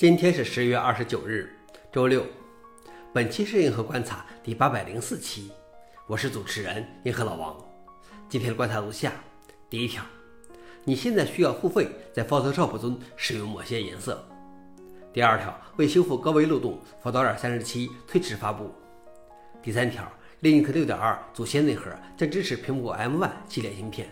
[0.00, 1.54] 今天是十月二十九日，
[1.92, 2.24] 周六。
[3.12, 5.50] 本期是银河观察第八百零四期，
[6.06, 7.54] 我是主持人银河老王。
[8.26, 9.12] 今天的观察如下：
[9.68, 10.02] 第一条，
[10.84, 14.26] 你现在需要付费在 Photoshop 中使用某些颜色。
[15.12, 18.72] 第二条，为修复高维漏洞，Fedora 三十七推迟发布。
[19.62, 20.10] 第三条
[20.40, 24.08] ，Linux 六点二主线内核将支持苹果 M1 系列芯片。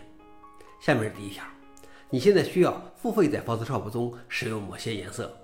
[0.79, 1.43] 下面是第一条，
[2.11, 5.35] 你现在需要付费在 Photoshop 中使用某些颜色。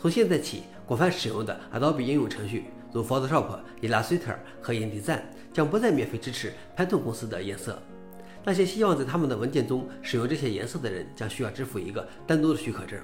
[0.00, 7.82] 从现在起，广泛使用的 Adobe 应用程序，如 Photoshop、Illustrator 和 InDesign，将不再免费支持 Pantone 公司的颜色。
[8.44, 12.96] 那些希望在他们的文件中使用这些颜色的人，将需要支付一个单独的许可证。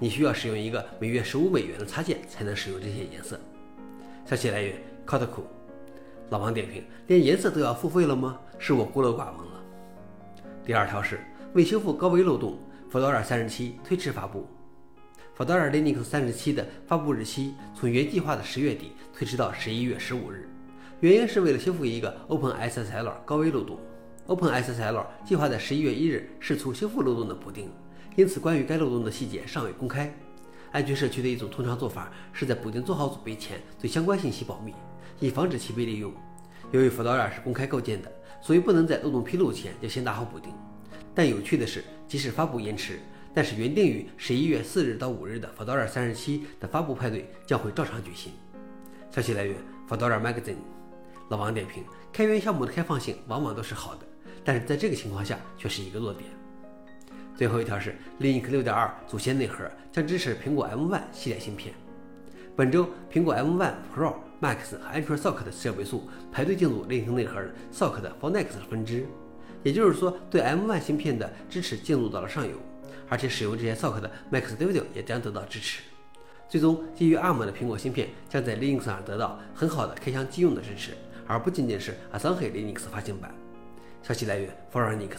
[0.00, 3.38] 你需要使用一个每月十五美元的插件才能使用这些颜色。
[4.26, 4.74] 消息来源
[5.06, 5.42] ：Cotaku
[6.30, 8.40] 老王点评：连颜色都要付费了吗？
[8.58, 9.62] 是我孤陋寡闻了。
[10.64, 11.20] 第二条是
[11.52, 12.58] 为修复高维漏洞
[12.90, 14.44] ，Fedora 三十七推迟发布。
[15.36, 20.48] Fedora Linux 三十七的发布日期从原计划的十月底推迟到十一月十五日，
[21.00, 23.76] 原因是为了修复一个 OpenSSL 高危漏洞。
[24.28, 27.68] OpenSSL 计划在十一月一日试出修复漏洞的补丁，
[28.14, 30.14] 因此关于该漏洞的细节尚未公开。
[30.70, 34.72] 安全社区的一种通常做法是在补丁做好准备前对相关信息保密，
[35.18, 36.14] 以防止其被利用。
[36.70, 40.52] 由于 Fedora 是公开构建的，所以不能在漏洞披露前就先打好补丁。
[41.12, 43.00] 但有趣的是，即使发布延迟，
[43.34, 48.32] 但是原定于十一月四日到五日的 Fedora 三十七的发布派对将会照常举行。
[49.10, 49.56] 消息来源
[49.88, 50.56] ：Fedora Magazine。
[51.30, 54.06] 老王点评：开源项目的开放性往往都是好的，
[54.44, 56.30] 但是在这个情况下却是一个弱点。
[57.34, 61.74] 最后一条是 Linux 六点二主线内核将支持苹果 M1 系列芯片。
[62.54, 67.40] 本周，苹果 M1 Pro、Max 和 Ultra SoC 的设备数排队进入 Linux 内核
[67.72, 69.04] SoC 的 Phonex 分支，
[69.64, 72.54] 也就是说，对 M1 芯片的支持进入到了上游。
[73.08, 75.82] 而且使用这些 sock 的 Max Studio 也将得到支持。
[76.48, 80.92] 最终，基于 ARM 的苹果芯片将在 Linux 上得到很好的开箱即用的支持，
[81.26, 83.34] 而不仅仅是 Asanhi Linux 发行版。
[84.02, 85.16] 消息来源 f o r e Linux。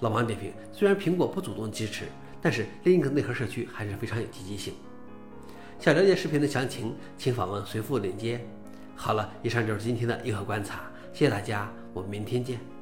[0.00, 2.04] 老王点评：虽然苹果不主动支持，
[2.42, 4.74] 但是 Linux 内核社区还是非常有积极性。
[5.80, 8.40] 想了解视频的详情，请访问随附链接。
[8.94, 10.82] 好了，以上就是今天的硬核观察，
[11.12, 12.75] 谢谢大家，我们明天见。